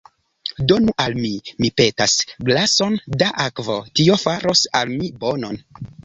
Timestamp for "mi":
1.17-1.29, 1.65-1.69, 4.95-5.11